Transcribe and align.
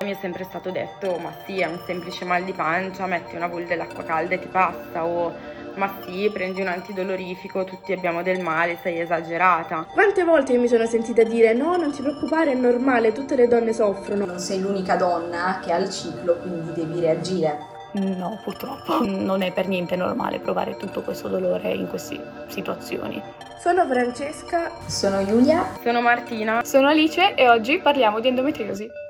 Mi 0.00 0.12
è 0.12 0.16
sempre 0.20 0.44
stato 0.44 0.70
detto, 0.70 1.18
ma 1.18 1.32
sì, 1.44 1.60
è 1.60 1.66
un 1.66 1.80
semplice 1.84 2.24
mal 2.24 2.44
di 2.44 2.52
pancia, 2.52 3.06
metti 3.06 3.34
una 3.34 3.48
bolla 3.48 3.66
dell'acqua 3.66 4.04
calda 4.04 4.34
e 4.34 4.38
ti 4.38 4.46
passa, 4.46 5.04
o 5.04 5.34
ma 5.74 5.92
sì, 6.04 6.30
prendi 6.32 6.60
un 6.60 6.68
antidolorifico, 6.68 7.64
tutti 7.64 7.92
abbiamo 7.92 8.22
del 8.22 8.40
male, 8.40 8.78
sei 8.82 9.00
esagerata. 9.00 9.86
Quante 9.92 10.24
volte 10.24 10.56
mi 10.56 10.68
sono 10.68 10.86
sentita 10.86 11.22
dire 11.24 11.52
no, 11.52 11.76
non 11.76 11.92
ti 11.92 12.02
preoccupare, 12.02 12.52
è 12.52 12.54
normale, 12.54 13.12
tutte 13.12 13.36
le 13.36 13.48
donne 13.48 13.72
soffrono. 13.72 14.24
Non 14.24 14.38
sei 14.38 14.60
l'unica 14.60 14.96
donna 14.96 15.60
che 15.64 15.72
ha 15.72 15.76
il 15.76 15.90
ciclo, 15.90 16.36
quindi 16.36 16.72
devi 16.72 17.00
reagire. 17.00 17.58
No, 17.92 18.40
purtroppo 18.44 19.04
non 19.04 19.42
è 19.42 19.52
per 19.52 19.66
niente 19.66 19.96
normale 19.96 20.38
provare 20.40 20.76
tutto 20.76 21.02
questo 21.02 21.28
dolore 21.28 21.70
in 21.72 21.88
queste 21.88 22.20
situazioni. 22.48 23.20
Sono 23.60 23.86
Francesca. 23.86 24.70
Sono 24.86 25.24
Giulia. 25.24 25.64
Sono 25.82 26.00
Martina. 26.00 26.62
Sono 26.64 26.88
Alice 26.88 27.34
e 27.34 27.48
oggi 27.48 27.78
parliamo 27.78 28.20
di 28.20 28.28
endometriosi. 28.28 29.06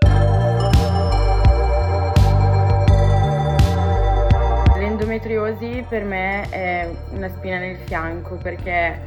L'endometriosi 5.49 5.87
per 5.89 6.05
me 6.05 6.47
è 6.51 6.91
una 7.13 7.29
spina 7.29 7.59
nel 7.59 7.79
fianco 7.79 8.37
perché 8.37 9.01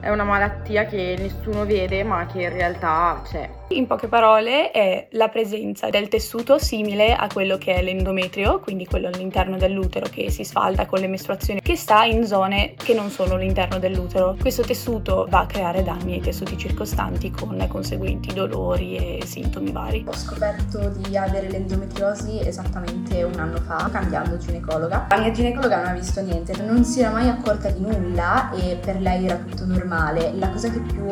è 0.00 0.08
una 0.08 0.24
malattia 0.24 0.86
che 0.86 1.16
nessuno 1.18 1.66
vede 1.66 2.02
ma 2.02 2.24
che 2.24 2.42
in 2.42 2.52
realtà 2.52 3.20
c'è. 3.24 3.61
In 3.74 3.86
poche 3.86 4.06
parole 4.06 4.70
è 4.70 5.06
la 5.12 5.28
presenza 5.28 5.88
del 5.88 6.08
tessuto 6.08 6.58
simile 6.58 7.14
a 7.14 7.26
quello 7.32 7.56
che 7.56 7.74
è 7.74 7.82
l'endometrio, 7.82 8.60
quindi 8.60 8.84
quello 8.84 9.08
all'interno 9.08 9.56
dell'utero 9.56 10.06
che 10.10 10.30
si 10.30 10.44
sfalda 10.44 10.84
con 10.84 11.00
le 11.00 11.08
mestruazioni, 11.08 11.62
che 11.62 11.74
sta 11.74 12.04
in 12.04 12.26
zone 12.26 12.74
che 12.76 12.92
non 12.92 13.08
sono 13.08 13.34
all'interno 13.34 13.78
dell'utero. 13.78 14.36
Questo 14.38 14.62
tessuto 14.62 15.26
va 15.30 15.40
a 15.40 15.46
creare 15.46 15.82
danni 15.82 16.14
ai 16.14 16.20
tessuti 16.20 16.58
circostanti 16.58 17.30
con 17.30 17.64
conseguenti 17.68 18.34
dolori 18.34 18.96
e 18.96 19.24
sintomi 19.24 19.72
vari. 19.72 20.04
Ho 20.06 20.12
scoperto 20.12 20.90
di 20.90 21.16
avere 21.16 21.48
l'endometriosi 21.48 22.40
esattamente 22.40 23.22
un 23.22 23.38
anno 23.38 23.58
fa, 23.58 23.88
cambiando 23.90 24.36
ginecologa. 24.36 25.06
La 25.08 25.18
mia 25.18 25.30
ginecologa 25.30 25.78
non 25.78 25.86
ha 25.86 25.94
visto 25.94 26.20
niente, 26.20 26.54
non 26.62 26.84
si 26.84 27.00
era 27.00 27.10
mai 27.10 27.28
accorta 27.28 27.70
di 27.70 27.80
nulla 27.80 28.52
e 28.52 28.76
per 28.76 29.00
lei 29.00 29.24
era 29.24 29.36
tutto 29.36 29.64
normale. 29.64 30.30
La 30.34 30.50
cosa 30.50 30.68
che 30.68 30.80
più 30.80 31.08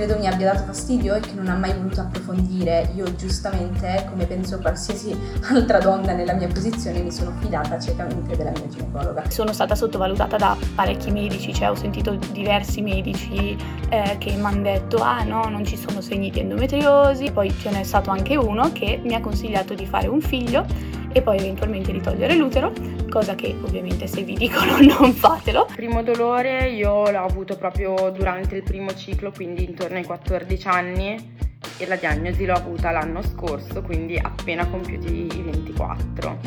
credo 0.00 0.16
mi 0.18 0.26
abbia 0.26 0.54
dato 0.54 0.64
fastidio 0.64 1.14
e 1.14 1.20
che 1.20 1.32
non 1.34 1.48
ha 1.48 1.56
mai 1.56 1.74
voluto 1.74 2.00
approfondire. 2.00 2.90
Io 2.94 3.14
giustamente, 3.16 4.06
come 4.08 4.24
penso 4.24 4.58
qualsiasi 4.58 5.14
altra 5.52 5.78
donna 5.78 6.12
nella 6.12 6.32
mia 6.32 6.48
posizione, 6.48 7.02
mi 7.02 7.12
sono 7.12 7.32
fidata 7.38 7.78
ciecamente 7.78 8.34
della 8.34 8.50
mia 8.50 8.66
ginecologa. 8.66 9.28
Sono 9.28 9.52
stata 9.52 9.74
sottovalutata 9.74 10.38
da 10.38 10.56
parecchi 10.74 11.10
medici, 11.10 11.52
cioè 11.52 11.68
ho 11.68 11.74
sentito 11.74 12.16
diversi 12.32 12.80
medici 12.80 13.54
eh, 13.90 14.16
che 14.16 14.32
mi 14.32 14.44
hanno 14.44 14.62
detto 14.62 15.02
ah 15.02 15.22
no, 15.22 15.44
non 15.50 15.66
ci 15.66 15.76
sono 15.76 16.00
segni 16.00 16.30
di 16.30 16.40
endometriosi, 16.40 17.30
poi 17.30 17.54
ce 17.58 17.68
n'è 17.68 17.82
stato 17.82 18.08
anche 18.08 18.36
uno 18.36 18.72
che 18.72 19.00
mi 19.04 19.14
ha 19.14 19.20
consigliato 19.20 19.74
di 19.74 19.84
fare 19.84 20.06
un 20.06 20.22
figlio 20.22 20.64
e 21.12 21.22
poi 21.22 21.38
eventualmente 21.38 21.92
di 21.92 22.00
togliere 22.00 22.36
l'utero, 22.36 22.72
cosa 23.08 23.34
che 23.34 23.56
ovviamente 23.62 24.06
se 24.06 24.22
vi 24.22 24.34
dicono 24.34 24.78
non 24.80 25.12
fatelo. 25.12 25.66
Il 25.68 25.74
primo 25.74 26.02
dolore 26.02 26.68
io 26.70 27.10
l'ho 27.10 27.24
avuto 27.24 27.56
proprio 27.56 28.10
durante 28.10 28.56
il 28.56 28.62
primo 28.62 28.94
ciclo, 28.94 29.30
quindi 29.30 29.64
intorno 29.64 29.96
ai 29.96 30.04
14 30.04 30.68
anni 30.68 31.38
e 31.78 31.86
la 31.86 31.96
diagnosi 31.96 32.44
l'ho 32.44 32.54
avuta 32.54 32.90
l'anno 32.90 33.22
scorso, 33.22 33.82
quindi 33.82 34.18
appena 34.18 34.66
compiuti 34.66 35.26
i 35.34 35.42
24. 35.42 36.38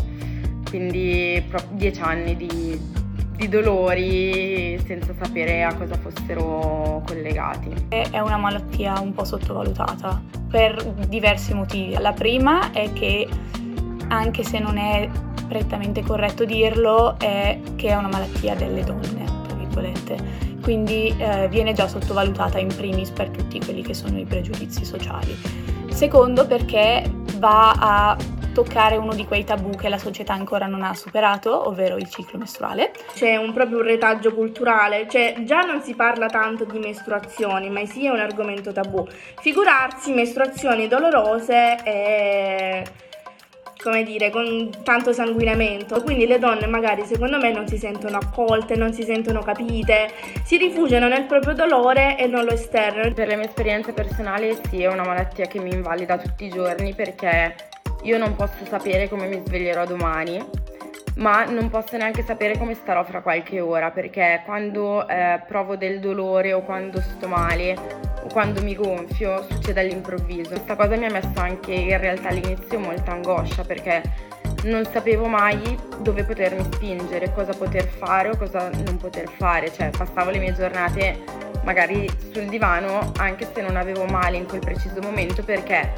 Quindi 0.70 1.44
proprio 1.48 1.78
10 1.78 2.02
anni 2.02 2.36
di, 2.36 2.80
di 3.36 3.48
dolori 3.48 4.80
senza 4.86 5.14
sapere 5.20 5.64
a 5.64 5.74
cosa 5.76 5.96
fossero 5.96 7.04
collegati. 7.06 7.72
È 7.90 8.20
una 8.20 8.38
malattia 8.38 9.00
un 9.00 9.14
po' 9.14 9.24
sottovalutata 9.24 10.22
per 10.50 10.84
diversi 11.08 11.54
motivi. 11.54 11.96
La 12.00 12.14
prima 12.14 12.72
è 12.72 12.92
che 12.94 13.28
anche 14.14 14.44
se 14.44 14.60
non 14.60 14.78
è 14.78 15.10
prettamente 15.48 16.02
corretto 16.02 16.46
dirlo, 16.46 17.18
è 17.20 17.60
che 17.76 17.90
è 17.90 17.96
una 17.96 18.08
malattia 18.08 18.56
delle 18.56 18.84
donne, 18.84 19.26
tra 19.48 19.56
virgolette. 19.56 20.52
Quindi 20.62 21.14
eh, 21.18 21.48
viene 21.50 21.74
già 21.74 21.88
sottovalutata 21.88 22.58
in 22.58 22.74
primis 22.74 23.10
per 23.10 23.30
tutti 23.30 23.60
quelli 23.60 23.82
che 23.82 23.94
sono 23.94 24.18
i 24.18 24.26
pregiudizi 24.26 24.86
sociali. 24.86 25.36
Secondo 25.90 26.48
perché 26.48 27.04
va 27.38 27.72
a 27.72 28.18
toccare 28.54 28.96
uno 28.96 29.14
di 29.14 29.26
quei 29.26 29.44
tabù 29.44 29.72
che 29.72 29.90
la 29.90 29.98
società 29.98 30.34
ancora 30.34 30.68
non 30.68 30.84
ha 30.84 30.94
superato, 30.94 31.68
ovvero 31.68 31.98
il 31.98 32.08
ciclo 32.08 32.38
mestruale. 32.38 32.92
C'è 33.14 33.36
un 33.36 33.52
proprio 33.52 33.82
retaggio 33.82 34.34
culturale, 34.34 35.08
cioè 35.10 35.36
già 35.44 35.62
non 35.62 35.82
si 35.82 35.96
parla 35.96 36.28
tanto 36.28 36.64
di 36.64 36.78
mestruazioni, 36.78 37.70
ma 37.70 37.84
sì 37.86 38.06
è 38.06 38.10
un 38.10 38.20
argomento 38.20 38.72
tabù. 38.72 39.06
Figurarsi 39.42 40.14
mestruazioni 40.14 40.88
dolorose 40.88 41.84
e 41.84 42.84
come 43.84 44.04
dire, 44.04 44.30
con 44.30 44.70
tanto 44.84 45.12
sanguinamento. 45.12 46.02
Quindi 46.02 46.26
le 46.26 46.40
donne 46.40 46.66
magari 46.66 47.06
secondo 47.06 47.38
me 47.38 47.52
non 47.52 47.68
si 47.68 47.78
sentono 47.78 48.18
accolte, 48.18 48.76
non 48.76 48.94
si 48.94 49.04
sentono 49.04 49.42
capite, 49.42 50.10
si 50.46 50.58
rifugiano 50.58 51.08
nel 51.08 51.26
proprio 51.26 51.54
dolore 51.54 52.18
e 52.18 52.26
non 52.28 52.46
lo 52.46 52.52
esternano. 52.52 53.14
Per 53.14 53.28
le 53.28 53.36
mie 53.36 53.46
esperienze 53.46 53.92
personali 53.92 54.58
sì, 54.70 54.82
è 54.82 54.88
una 54.88 55.04
malattia 55.04 55.46
che 55.46 55.60
mi 55.60 55.74
invalida 55.74 56.18
tutti 56.18 56.46
i 56.46 56.50
giorni 56.50 56.94
perché 56.94 57.56
io 58.04 58.18
non 58.18 58.36
posso 58.36 58.66
sapere 58.66 59.10
come 59.10 59.28
mi 59.28 59.42
sveglierò 59.46 59.86
domani, 59.86 60.42
ma 61.18 61.44
non 61.46 61.70
posso 61.70 61.98
neanche 61.98 62.24
sapere 62.24 62.58
come 62.58 62.74
starò 62.74 63.04
fra 63.04 63.22
qualche 63.22 63.60
ora 63.60 63.92
perché 63.92 64.42
quando 64.46 65.08
eh, 65.08 65.42
provo 65.46 65.76
del 65.76 66.00
dolore 66.00 66.54
o 66.54 66.62
quando 66.62 67.02
sto 67.02 67.28
male 67.28 68.13
quando 68.32 68.62
mi 68.62 68.76
gonfio 68.76 69.46
succede 69.50 69.82
all'improvviso. 69.82 70.50
Questa 70.50 70.76
cosa 70.76 70.96
mi 70.96 71.06
ha 71.06 71.12
messo 71.12 71.34
anche 71.36 71.74
in 71.74 71.98
realtà 71.98 72.30
all'inizio 72.30 72.80
molta 72.80 73.12
angoscia 73.12 73.64
perché 73.64 74.02
non 74.64 74.86
sapevo 74.86 75.28
mai 75.28 75.78
dove 76.00 76.24
potermi 76.24 76.64
spingere, 76.72 77.34
cosa 77.34 77.54
poter 77.54 77.86
fare 77.88 78.30
o 78.30 78.38
cosa 78.38 78.70
non 78.70 78.98
poter 78.98 79.30
fare, 79.30 79.72
cioè 79.74 79.90
passavo 79.90 80.30
le 80.30 80.40
mie 80.40 80.54
giornate 80.54 81.20
magari 81.64 82.10
sul 82.32 82.46
divano 82.46 83.12
anche 83.18 83.50
se 83.54 83.62
non 83.62 83.76
avevo 83.76 84.06
male 84.06 84.38
in 84.38 84.46
quel 84.46 84.60
preciso 84.60 85.02
momento 85.02 85.44
perché 85.44 85.92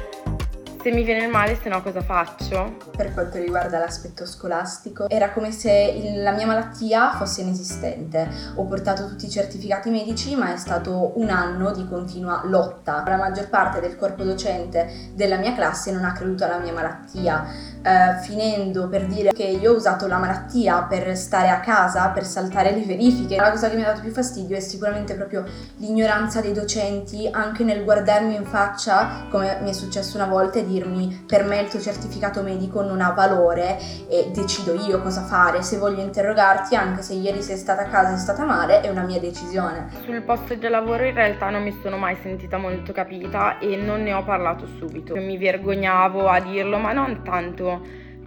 se 0.86 0.92
mi 0.92 1.02
viene 1.02 1.24
il 1.24 1.30
male, 1.30 1.58
se 1.60 1.68
no 1.68 1.82
cosa 1.82 2.00
faccio? 2.00 2.76
Per 2.96 3.12
quanto 3.12 3.38
riguarda 3.38 3.80
l'aspetto 3.80 4.24
scolastico, 4.24 5.08
era 5.08 5.32
come 5.32 5.50
se 5.50 5.72
il, 5.72 6.22
la 6.22 6.30
mia 6.30 6.46
malattia 6.46 7.10
fosse 7.10 7.40
inesistente. 7.40 8.28
Ho 8.54 8.66
portato 8.66 9.08
tutti 9.08 9.26
i 9.26 9.28
certificati 9.28 9.90
medici, 9.90 10.36
ma 10.36 10.54
è 10.54 10.56
stato 10.56 11.18
un 11.18 11.28
anno 11.28 11.72
di 11.72 11.88
continua 11.88 12.42
lotta. 12.44 13.02
La 13.04 13.16
maggior 13.16 13.48
parte 13.48 13.80
del 13.80 13.96
corpo 13.96 14.22
docente 14.22 15.10
della 15.14 15.38
mia 15.38 15.56
classe 15.56 15.90
non 15.90 16.04
ha 16.04 16.12
creduto 16.12 16.44
alla 16.44 16.60
mia 16.60 16.72
malattia, 16.72 17.44
eh, 17.86 18.22
finendo 18.22 18.88
per 18.88 19.06
dire 19.06 19.32
che 19.32 19.44
io 19.44 19.72
ho 19.72 19.76
usato 19.76 20.06
la 20.06 20.18
malattia 20.18 20.82
per 20.82 21.16
stare 21.16 21.48
a 21.48 21.60
casa, 21.60 22.08
per 22.10 22.24
saltare 22.24 22.70
le 22.70 22.84
verifiche. 22.84 23.36
La 23.36 23.50
cosa 23.50 23.68
che 23.68 23.76
mi 23.76 23.82
ha 23.82 23.86
dato 23.86 24.02
più 24.02 24.12
fastidio 24.12 24.56
è 24.56 24.60
sicuramente 24.60 25.14
proprio 25.14 25.44
l'ignoranza 25.78 26.40
dei 26.40 26.52
docenti, 26.52 27.28
anche 27.30 27.64
nel 27.64 27.82
guardarmi 27.82 28.36
in 28.36 28.44
faccia, 28.44 29.26
come 29.30 29.58
mi 29.62 29.70
è 29.70 29.72
successo 29.72 30.16
una 30.16 30.26
volta, 30.26 30.58
e 30.58 30.66
di 30.66 30.76
dirmi 30.76 31.24
per 31.26 31.44
me 31.44 31.60
il 31.60 31.68
tuo 31.68 31.80
certificato 31.80 32.42
medico 32.42 32.82
non 32.82 33.00
ha 33.00 33.10
valore 33.10 33.78
e 34.08 34.30
decido 34.34 34.74
io 34.74 35.00
cosa 35.00 35.22
fare, 35.22 35.62
se 35.62 35.78
voglio 35.78 36.02
interrogarti 36.02 36.74
anche 36.74 37.02
se 37.02 37.14
ieri 37.14 37.40
sei 37.40 37.56
stata 37.56 37.82
a 37.82 37.86
casa 37.86 38.10
e 38.10 38.14
è 38.14 38.18
stata 38.18 38.44
male 38.44 38.80
è 38.82 38.88
una 38.88 39.02
mia 39.02 39.18
decisione. 39.18 39.88
Sul 40.04 40.22
posto 40.22 40.54
di 40.54 40.68
lavoro 40.68 41.04
in 41.04 41.14
realtà 41.14 41.48
non 41.48 41.62
mi 41.62 41.74
sono 41.82 41.96
mai 41.96 42.16
sentita 42.22 42.58
molto 42.58 42.92
capita 42.92 43.58
e 43.58 43.76
non 43.76 44.02
ne 44.02 44.12
ho 44.12 44.22
parlato 44.22 44.66
subito. 44.78 45.16
Mi 45.16 45.38
vergognavo 45.38 46.28
a 46.28 46.40
dirlo 46.40 46.78
ma 46.78 46.92
non 46.92 47.22
tanto 47.22 47.75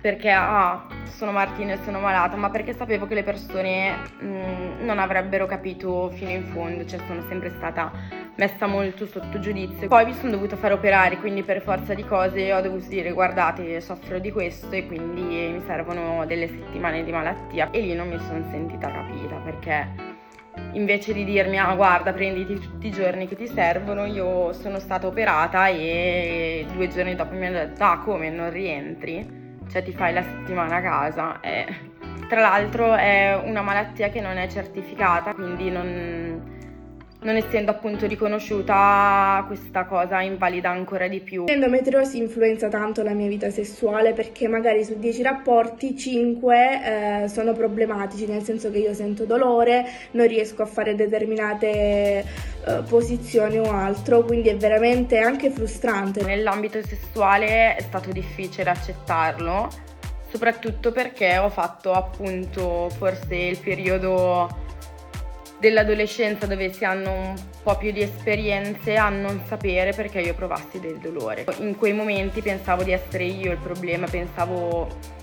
perché 0.02 0.30
ah, 0.32 0.88
sono 1.04 1.32
Martina 1.32 1.74
e 1.74 1.80
sono 1.84 2.00
malata, 2.00 2.38
ma 2.38 2.50
perché 2.50 2.74
sapevo 2.74 3.06
che 3.06 3.16
le 3.16 3.24
persone 3.24 3.96
mh, 4.20 4.26
mm, 4.26 4.86
non 4.86 4.98
avrebbero 5.00 5.46
capito 5.46 6.10
fino 6.12 6.30
in 6.30 6.46
fondo, 6.46 6.86
cioè 6.86 7.00
sono 7.06 7.22
sempre 7.28 7.52
stata 7.58 7.92
messa 8.36 8.66
molto 8.66 9.06
sotto 9.06 9.40
giudizio. 9.40 9.88
Poi 9.88 10.06
mi 10.06 10.14
sono 10.14 10.32
dovuta 10.32 10.56
fare 10.56 10.74
operare, 10.74 11.18
quindi 11.18 11.44
per 11.44 11.62
forza 11.62 11.94
di 11.94 12.06
cose 12.06 12.54
ho 12.54 12.62
dovuto 12.62 12.88
dire 12.88 13.12
guardate 13.12 13.82
soffro 13.82 14.20
di 14.20 14.32
questo 14.32 14.72
e 14.72 14.88
quindi 14.88 15.22
mi 15.22 15.62
servono 15.66 16.26
delle 16.26 16.48
settimane 16.48 17.04
di 17.04 17.12
malattia. 17.12 17.70
E 17.72 17.82
lì 17.82 17.94
non 17.94 18.08
mi 18.08 18.18
sono 18.20 18.46
sentita 18.50 18.90
capita 18.90 19.36
perché 19.44 20.08
invece 20.74 21.14
di 21.14 21.24
dirmi 21.24 21.58
ah 21.58 21.74
guarda 21.76 22.12
prenditi 22.12 22.60
tutti 22.60 22.88
i 22.88 22.92
giorni 22.92 23.28
che 23.28 23.36
ti 23.36 23.48
servono 23.48 24.04
io 24.06 24.52
sono 24.52 24.80
stata 24.80 25.08
operata 25.08 25.68
e 25.68 26.66
due 26.74 26.90
giorni 26.90 27.16
dopo 27.16 27.34
mi 27.34 27.46
hanno 27.46 27.60
detto 27.60 27.84
ah 27.84 28.00
come? 28.00 28.30
Non 28.30 28.50
rientri 28.50 29.39
cioè 29.70 29.84
ti 29.84 29.92
fai 29.94 30.14
la 30.14 30.24
settimana 30.24 30.78
a 30.78 30.82
casa. 30.82 31.40
E, 31.42 31.66
tra 32.28 32.42
l'altro 32.42 32.94
è 32.96 33.42
una 33.44 33.62
malattia 33.62 34.10
che 34.10 34.22
non 34.22 34.38
è 34.38 34.48
certificata, 34.48 35.34
quindi 35.34 35.70
non, 35.72 36.42
non 37.22 37.36
essendo 37.36 37.72
appunto 37.72 38.08
riconosciuta 38.08 39.44
questa 39.46 39.86
cosa 39.86 40.22
invalida 40.22 40.70
ancora 40.70 41.08
di 41.08 41.20
più. 41.20 41.46
L'endometriosi 41.46 42.18
influenza 42.18 42.70
tanto 42.70 43.04
la 43.04 43.12
mia 43.12 43.28
vita 43.28 43.50
sessuale 43.50 44.14
perché 44.14 44.48
magari 44.48 44.86
su 44.86 44.98
10 44.98 45.22
rapporti 45.22 45.98
5 45.98 47.24
eh, 47.24 47.28
sono 47.28 47.54
problematici, 47.54 48.26
nel 48.26 48.44
senso 48.44 48.72
che 48.72 48.78
io 48.78 48.94
sento 48.94 49.26
dolore, 49.26 49.86
non 50.12 50.28
riesco 50.28 50.62
a 50.62 50.66
fare 50.66 50.96
determinate 50.96 51.68
eh, 51.70 52.26
posizioni 52.88 53.58
o 53.58 53.70
altro, 53.70 54.24
quindi 54.24 54.48
è 54.50 54.56
veramente 54.56 55.20
anche 55.20 55.50
frustrante. 55.50 56.24
Nell'ambito 56.24 56.82
sessuale 56.82 57.76
è 57.76 57.82
stato 57.82 58.12
difficile 58.12 58.70
accettarlo, 58.70 59.68
soprattutto 60.30 60.94
perché 60.94 61.38
ho 61.38 61.50
fatto 61.50 61.92
appunto 61.92 62.90
forse 62.90 63.36
il 63.36 63.58
periodo 63.58 64.68
dell'adolescenza 65.60 66.46
dove 66.46 66.72
si 66.72 66.86
hanno 66.86 67.12
un 67.12 67.36
po' 67.64 67.78
più 67.78 67.92
di 67.92 68.02
esperienze 68.02 68.96
a 68.96 69.10
non 69.10 69.42
sapere 69.48 69.94
perché 69.94 70.20
io 70.20 70.34
provassi 70.34 70.80
del 70.80 70.98
dolore. 70.98 71.46
In 71.60 71.76
quei 71.76 71.94
momenti 71.94 72.42
pensavo 72.42 72.84
di 72.84 72.92
essere 72.92 73.26
io 73.26 73.52
il 73.52 73.58
problema, 73.58 74.08
pensavo 74.08 75.18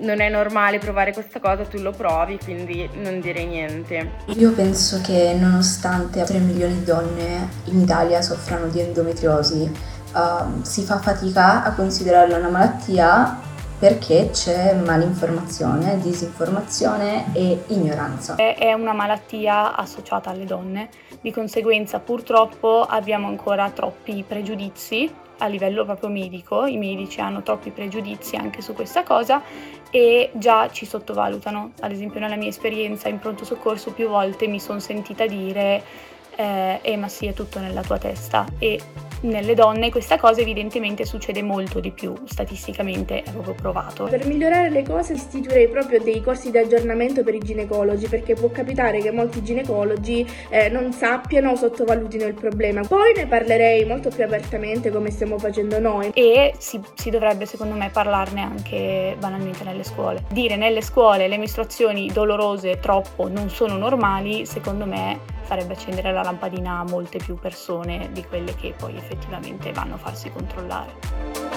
non 0.00 0.20
è 0.20 0.28
normale 0.28 0.78
provare 0.78 1.12
questa 1.12 1.40
cosa, 1.40 1.64
tu 1.64 1.78
lo 1.78 1.90
provi, 1.90 2.38
quindi 2.42 2.88
non 3.02 3.20
dire 3.20 3.44
niente. 3.44 4.10
Io 4.26 4.52
penso 4.52 5.00
che 5.00 5.34
nonostante 5.38 6.22
3 6.22 6.38
milioni 6.38 6.74
di 6.74 6.84
donne 6.84 7.48
in 7.64 7.80
Italia 7.80 8.22
soffrano 8.22 8.68
di 8.68 8.80
endometriosi, 8.80 9.70
uh, 10.12 10.62
si 10.62 10.82
fa 10.82 10.98
fatica 10.98 11.64
a 11.64 11.72
considerarla 11.72 12.36
una 12.36 12.48
malattia 12.48 13.40
perché 13.78 14.30
c'è 14.32 14.74
malinformazione, 14.74 16.00
disinformazione 16.00 17.26
e 17.32 17.62
ignoranza. 17.68 18.34
È 18.34 18.72
una 18.72 18.92
malattia 18.92 19.76
associata 19.76 20.30
alle 20.30 20.44
donne, 20.44 20.88
di 21.20 21.30
conseguenza 21.30 22.00
purtroppo 22.00 22.82
abbiamo 22.82 23.28
ancora 23.28 23.70
troppi 23.70 24.24
pregiudizi 24.26 25.10
a 25.38 25.46
livello 25.46 25.84
proprio 25.84 26.08
medico, 26.08 26.66
i 26.66 26.76
medici 26.76 27.20
hanno 27.20 27.42
troppi 27.42 27.70
pregiudizi 27.70 28.34
anche 28.34 28.60
su 28.60 28.72
questa 28.74 29.04
cosa 29.04 29.40
e 29.90 30.30
già 30.34 30.68
ci 30.70 30.84
sottovalutano. 30.84 31.72
Ad 31.80 31.92
esempio 31.92 32.18
nella 32.18 32.36
mia 32.36 32.48
esperienza 32.48 33.08
in 33.08 33.20
pronto 33.20 33.44
soccorso 33.44 33.92
più 33.92 34.08
volte 34.08 34.48
mi 34.48 34.58
sono 34.58 34.80
sentita 34.80 35.26
dire 35.26 35.82
eh, 36.34 36.80
eh 36.82 36.96
ma 36.96 37.08
sì 37.08 37.26
è 37.26 37.32
tutto 37.32 37.60
nella 37.60 37.82
tua 37.82 37.98
testa 37.98 38.46
e 38.58 38.80
nelle 39.22 39.54
donne 39.54 39.90
questa 39.90 40.18
cosa 40.18 40.40
evidentemente 40.40 41.04
succede 41.04 41.42
molto 41.42 41.80
di 41.80 41.90
più, 41.90 42.14
statisticamente 42.24 43.22
è 43.22 43.30
proprio 43.30 43.54
provato. 43.54 44.04
Per 44.04 44.26
migliorare 44.26 44.70
le 44.70 44.82
cose 44.82 45.14
istituirei 45.14 45.68
proprio 45.68 46.00
dei 46.00 46.20
corsi 46.20 46.50
di 46.50 46.58
aggiornamento 46.58 47.22
per 47.22 47.34
i 47.34 47.40
ginecologi 47.40 48.08
perché 48.08 48.34
può 48.34 48.50
capitare 48.50 49.00
che 49.00 49.10
molti 49.10 49.42
ginecologi 49.42 50.26
eh, 50.48 50.68
non 50.68 50.92
sappiano 50.92 51.50
o 51.50 51.56
sottovalutino 51.56 52.24
il 52.26 52.34
problema. 52.34 52.82
Poi 52.82 53.12
ne 53.14 53.26
parlerei 53.26 53.84
molto 53.84 54.10
più 54.10 54.24
apertamente 54.24 54.90
come 54.90 55.10
stiamo 55.10 55.38
facendo 55.38 55.78
noi. 55.78 56.10
E 56.14 56.54
si, 56.58 56.80
si 56.94 57.10
dovrebbe 57.10 57.46
secondo 57.46 57.74
me 57.74 57.90
parlarne 57.90 58.40
anche 58.40 59.16
banalmente 59.18 59.64
nelle 59.64 59.84
scuole. 59.84 60.24
Dire 60.30 60.56
nelle 60.56 60.82
scuole 60.82 61.28
le 61.28 61.38
mestruazioni 61.38 62.10
dolorose 62.12 62.78
troppo 62.80 63.28
non 63.28 63.50
sono 63.50 63.76
normali, 63.76 64.46
secondo 64.46 64.86
me 64.86 65.36
farebbe 65.48 65.72
accendere 65.72 66.12
la 66.12 66.22
lampadina 66.22 66.80
a 66.80 66.84
molte 66.84 67.16
più 67.16 67.36
persone 67.36 68.10
di 68.12 68.22
quelle 68.22 68.54
che 68.54 68.74
poi 68.76 68.94
effettivamente 68.98 69.72
vanno 69.72 69.94
a 69.94 69.96
farsi 69.96 70.30
controllare. 70.30 71.47